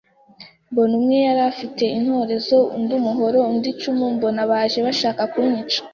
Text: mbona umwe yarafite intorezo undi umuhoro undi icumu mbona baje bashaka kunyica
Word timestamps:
mbona 0.71 0.93
umwe 0.99 1.17
yarafite 1.27 1.83
intorezo 1.97 2.57
undi 2.75 2.91
umuhoro 2.99 3.37
undi 3.51 3.67
icumu 3.73 4.05
mbona 4.15 4.41
baje 4.51 4.79
bashaka 4.87 5.21
kunyica 5.31 5.79